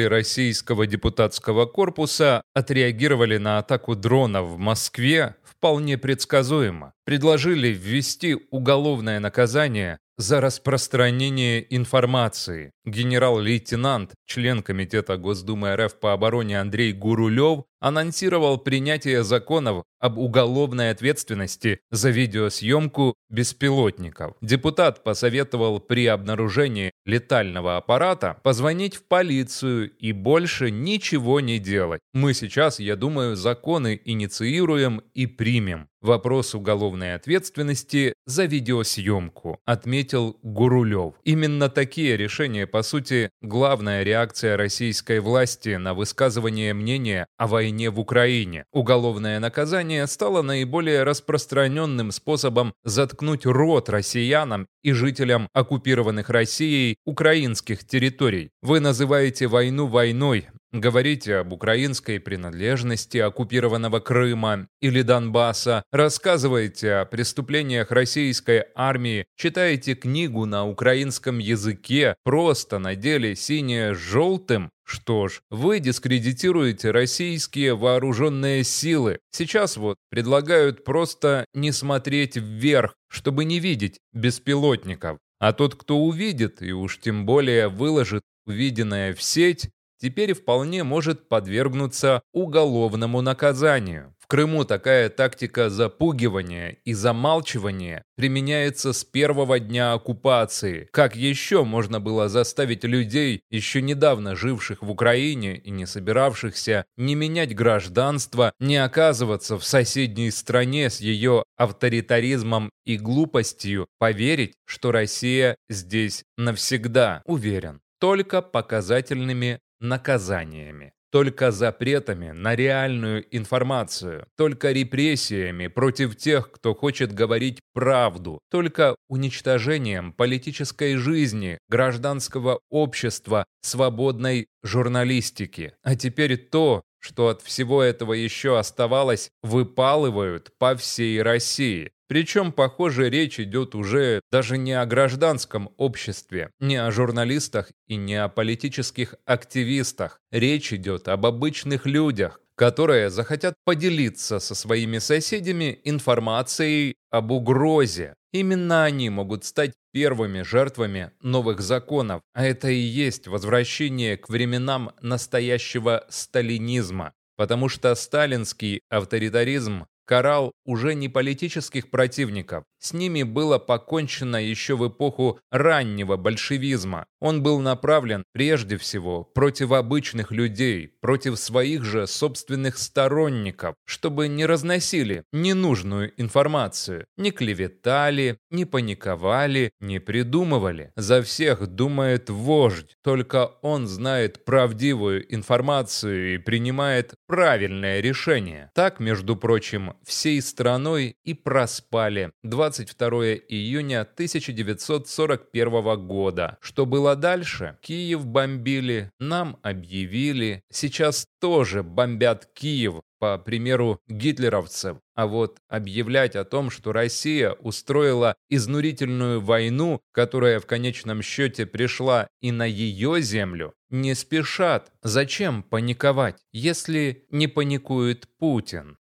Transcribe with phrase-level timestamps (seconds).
[0.00, 6.92] служители российского депутатского корпуса отреагировали на атаку дрона в Москве вполне предсказуемо.
[7.04, 12.70] Предложили ввести уголовное наказание за распространение информации.
[12.84, 21.80] Генерал-лейтенант, член Комитета Госдумы РФ по обороне Андрей Гурулев анонсировал принятие законов об уголовной ответственности
[21.90, 24.36] за видеосъемку беспилотников.
[24.40, 32.00] Депутат посоветовал при обнаружении летального аппарата позвонить в полицию и больше ничего не делать.
[32.12, 35.88] Мы сейчас, я думаю, законы инициируем и примем.
[36.00, 41.14] Вопрос уголовной ответственности за видеосъемку, отметил Гурулев.
[41.24, 48.00] Именно такие решения, по сути, главная реакция российской власти на высказывание мнения о войне в
[48.00, 48.64] Украине.
[48.72, 58.50] Уголовное наказание стало наиболее распространенным способом заткнуть рот россиянам и жителям оккупированных Россией украинских территорий.
[58.62, 67.90] Вы называете войну войной, Говорите об украинской принадлежности оккупированного Крыма или Донбасса, рассказываете о преступлениях
[67.90, 75.40] российской армии, читаете книгу на украинском языке, просто на деле синее с желтым, что ж,
[75.50, 79.20] вы дискредитируете российские вооруженные силы.
[79.30, 85.18] Сейчас вот предлагают просто не смотреть вверх, чтобы не видеть беспилотников.
[85.38, 91.28] А тот, кто увидит и уж тем более выложит увиденное в сеть, теперь вполне может
[91.28, 94.14] подвергнуться уголовному наказанию.
[94.18, 100.88] В Крыму такая тактика запугивания и замалчивания применяется с первого дня оккупации.
[100.92, 107.16] Как еще можно было заставить людей, еще недавно живших в Украине и не собиравшихся не
[107.16, 115.56] менять гражданство, не оказываться в соседней стране с ее авторитаризмом и глупостью, поверить, что Россия
[115.68, 126.52] здесь навсегда, уверен только показательными наказаниями, только запретами на реальную информацию, только репрессиями против тех,
[126.52, 135.72] кто хочет говорить правду, только уничтожением политической жизни, гражданского общества, свободной журналистики.
[135.82, 141.90] А теперь то, что от всего этого еще оставалось, выпалывают по всей России.
[142.10, 148.16] Причем, похоже, речь идет уже даже не о гражданском обществе, не о журналистах и не
[148.16, 150.18] о политических активистах.
[150.32, 158.14] Речь идет об обычных людях, которые захотят поделиться со своими соседями информацией об угрозе.
[158.32, 164.90] Именно они могут стать первыми жертвами новых законов, а это и есть возвращение к временам
[165.00, 172.64] настоящего сталинизма, потому что сталинский авторитаризм карал уже не политических противников.
[172.80, 177.06] С ними было покончено еще в эпоху раннего большевизма.
[177.20, 184.46] Он был направлен прежде всего против обычных людей, против своих же собственных сторонников, чтобы не
[184.46, 190.90] разносили ненужную информацию, не клеветали, не паниковали, не придумывали.
[190.96, 198.70] За всех думает вождь, только он знает правдивую информацию и принимает правильное решение.
[198.74, 203.08] Так, между прочим, всей страной и проспали 22
[203.48, 206.58] июня 1941 года.
[206.60, 207.78] Что было дальше?
[207.82, 210.62] Киев бомбили, нам объявили.
[210.70, 214.96] Сейчас тоже бомбят Киев, по примеру гитлеровцев.
[215.14, 222.26] А вот объявлять о том, что Россия устроила изнурительную войну, которая в конечном счете пришла
[222.40, 224.90] и на ее землю, не спешат.
[225.02, 228.96] Зачем паниковать, если не паникует Путин?